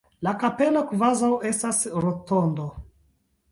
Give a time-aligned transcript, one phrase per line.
[0.27, 2.69] La kapelo kvazaŭ estas rotondo.